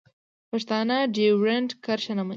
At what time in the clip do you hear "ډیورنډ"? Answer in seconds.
1.15-1.69